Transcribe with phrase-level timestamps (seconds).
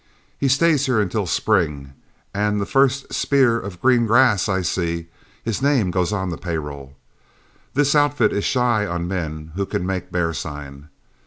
[0.39, 1.93] He stays here until spring;
[2.33, 5.09] and the first spear of green grass I see,
[5.43, 6.95] his name goes on the pay roll.
[7.75, 10.89] This outfit is shy on men who can make bear sign.